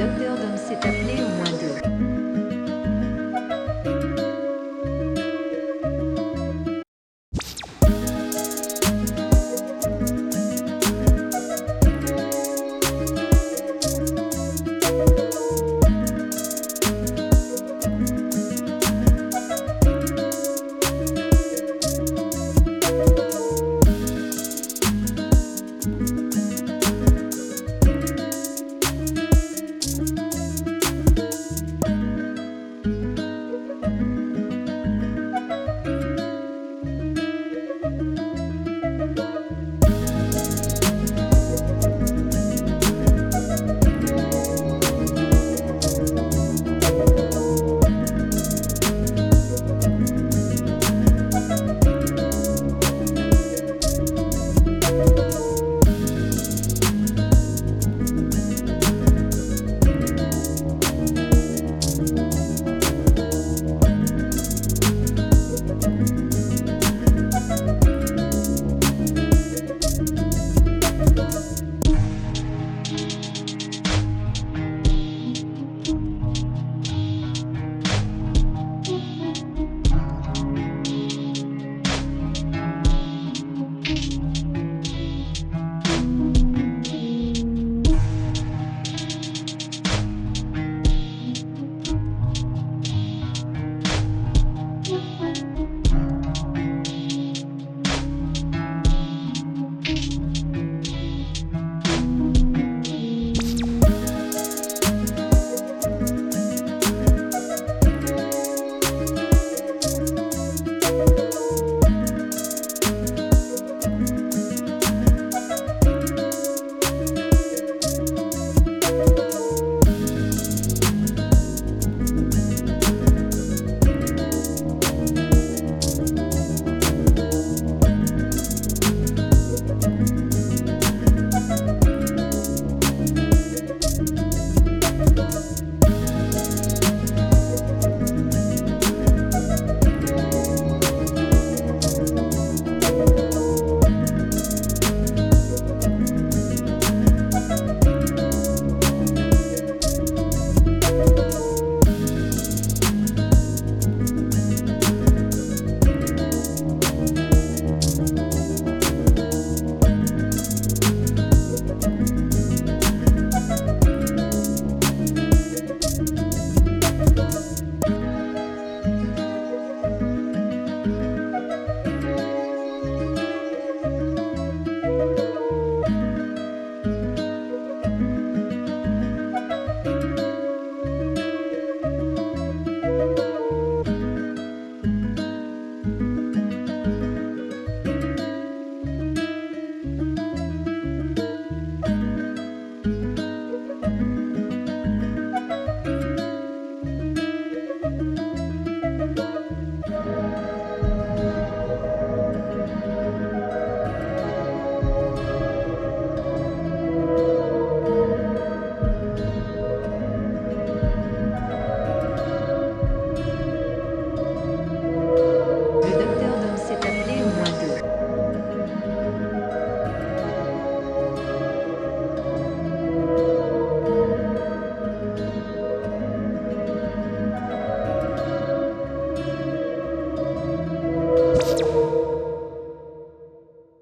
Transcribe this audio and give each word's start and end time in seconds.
Dr. 0.00 0.29